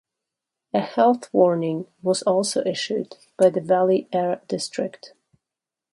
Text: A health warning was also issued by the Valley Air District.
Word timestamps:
A 0.73 0.79
health 0.79 1.31
warning 1.31 1.85
was 2.01 2.23
also 2.23 2.63
issued 2.63 3.17
by 3.37 3.51
the 3.51 3.61
Valley 3.61 4.07
Air 4.11 4.41
District. 4.47 5.13